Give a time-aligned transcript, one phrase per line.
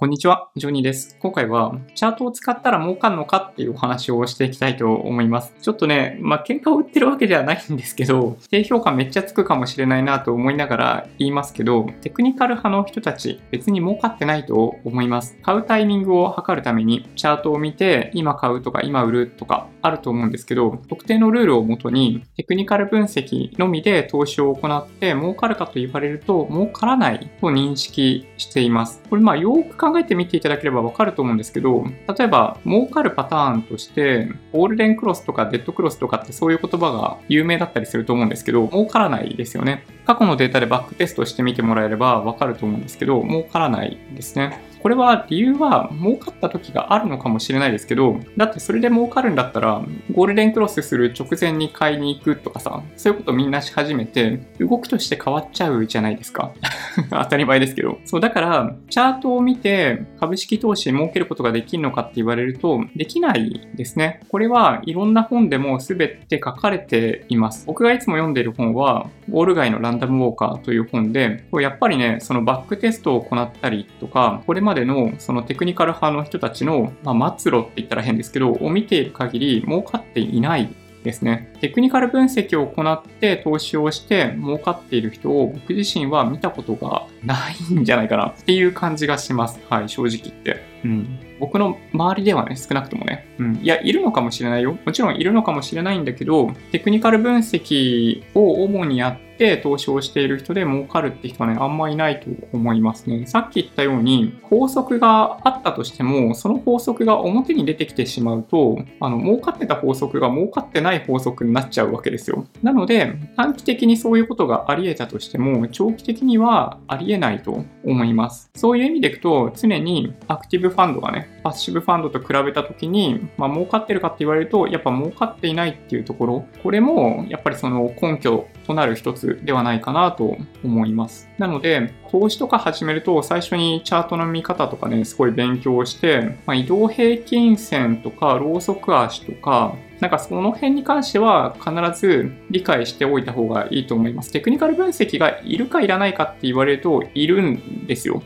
[0.00, 1.16] こんにちは、ジョニーです。
[1.18, 5.52] 今回は、チャートを使ったら儲かるのかっていうお話をしていきたいと思います。
[5.60, 15.36] ちょっとね、まあ、喧嘩を売ってるわけではないんですけど、 低評価めっちゃつくかもしれないなと思いながら言いますけど、テクニカル派の人たち、別に儲かってないと思います。
[15.42, 29.02] 買うタイミングを測るために、チャートを見て、今買うとか今売るとかあると思うんですけど、特定のルールをもとに、テクニカル分析のみで投資を行って儲かるかと言われると、儲からないと認識しています。
[29.10, 39.84] これまよく考えてみていただければわかると思うんですけど、例えば儲かるパターンとして、ゴールデンクロスとかデッドクロスとかってそういう言葉が有名だったりすると思うんですけど、儲からないですよね。
[40.06, 44.60] 過去のデータでバックテストしてみてもらえればわかると思うんですけど、儲からないですね。
[44.82, 49.82] これは理由は儲かった時があるのかもしれないですけど、だってそれで儲かるんだったら、
[50.12, 56.52] ゴールデンクロスする直前に買いに行くとかさ、そういうことみんなし始めて、動きとして変わっちゃうじゃないですか。
[57.10, 57.98] 当たり前ですけど。
[58.04, 64.20] そう、だから、チャートを見て株式投資儲けることができるのかって言われると、できないですね。
[64.28, 67.66] これはいろんな本でも全て書かれています。
[67.66, 80.68] 僕がいつも読んでいる本は、ウォール街のランダムウォーカーという本で、やっぱりね、そのバックテストを行ったりとか、これまでのそのテクニカル派の人たちの、まあ、末路って言ったら変ですけど、を見ている限り儲かっていない
[81.04, 81.52] ですね。
[81.60, 87.36] テクニカル分析を行って投資をして儲かっている人を僕自身は見たことがな
[87.70, 89.58] いんじゃないかなっていう感じがします。
[89.70, 90.62] はい、正直言って。
[90.84, 91.18] うん。
[91.40, 93.26] 僕の周りではね、少なくともね。
[93.38, 93.56] うん。
[93.56, 94.76] いや、いるのかもしれないよ。
[94.84, 103.24] もちろんいるのかもしれないんだけど、テクニカル分析を主にやって投資をしている人で儲かるって人はね、あんまいないと思いますね。
[103.26, 112.46] さっき言ったように、法則があったとしても、その法則が表に出てきてしまうと、あの、儲かってた法則が儲かってない法則になっちゃうわけですよ。
[112.62, 118.50] なので、短期的にそういうことがあり得たとしても、長期的にはありえないと思います。
[118.56, 131.28] そういう意味でいくと、常にアクティブファンドがね、パッシブファンドと比べたときに、まあ、儲かってるかって言われると、やっぱ儲かっていないっていうところ、これもやっぱりその根拠となる一つではないかなと思います。
[131.38, 144.30] なので、投資とか始めると、最初にチャートの見方とかね、すごい勉強して、まあ、移動平均線とか、ローソク足とか、なんかその辺に関しては必ず理解しておいた方がいいと思います。
[144.30, 148.22] テクニカル分析がいるかいらないかって言われると、いるんですよ。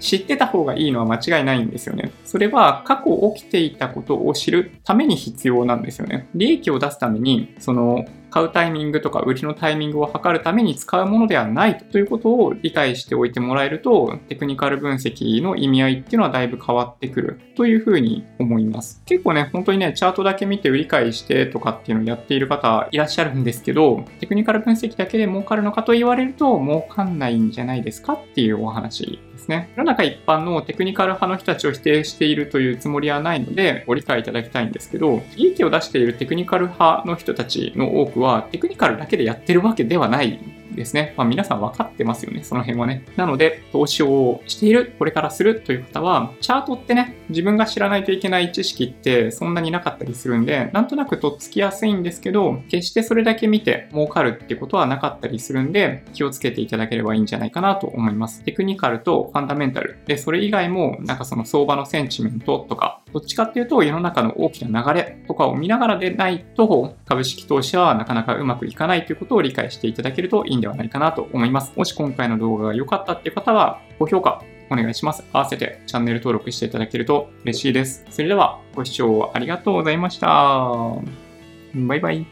[0.00, 2.10] 知ってた方がいいのは間違いないんですよね。
[2.24, 6.28] それは過去起きていたことを知るために必要なんですよね。
[6.34, 19.02] 利益を出すために、その買うタイミングとか売りのタイミングを測るために使うものではないということを理解しておいてもらえると、テクニカル分析の意味合いっていうのはだいぶ変わってくるというふうに思います。
[19.04, 29.70] 結構ね、本当にね、チャートだけ見て売り買いしてとかっていうのをやっている方いらっしゃるんですけど、テクニカル分析だけで儲かるのかと言われると儲かんないんじゃないですかっていうお話ですね。
[29.76, 40.38] 世の中一般のテクニカル派の人たちを否定しているというつもりはないので、ご理解いただきたいんですけど、利益を出しているテクニカル派の人たちの多くは、テクニカルだけでやってるわけではない
[40.74, 41.14] ですね。
[41.16, 43.04] まあ、皆さん分かってますよね、その辺はね。
[43.16, 58.42] なので、投資をしている、これからするという方は、チャートってね、自分が知らないといけない知識ってそんなになかったりするんで、なんとなくとっつきやすいんですけど、決してそれだけ見て儲かるってことはなかったりするんで、気をつけていただければいいんじゃないかなと思います。
[58.44, 59.98] テクニカルとファンダメンタル。
[60.06, 71.72] で、それ以外も、なんかその相場のセンチメントとか、どっちかっていうと世の中の大きな流れとかを見ながらでないと、株式投資はなかなかうまくいかないということを理解していただけるといいんではないかなと思います。
[71.76, 75.24] もし今回の動画が良かったっていう方は、高評価お願いします。
[75.32, 78.04] 合わせてチャンネル登録していただけると嬉しいです。
[78.10, 80.28] それではご視聴ありがとうございました。
[81.74, 82.30] バイバイ。